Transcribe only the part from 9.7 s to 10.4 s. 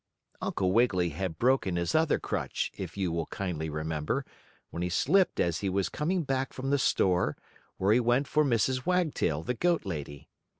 lady.